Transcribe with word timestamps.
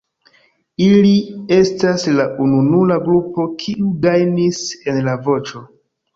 Ili 0.85 1.11
estas 1.57 2.05
la 2.21 2.25
ununura 2.47 2.99
grupo 3.05 3.47
kiu 3.61 3.93
gajnis 4.09 4.65
en 4.95 5.01
La 5.11 5.17
Voĉo. 5.31 5.65